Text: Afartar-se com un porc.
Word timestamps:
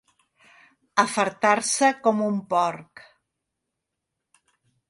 Afartar-se 1.03 1.91
com 2.07 2.25
un 2.31 2.41
porc. 2.55 3.07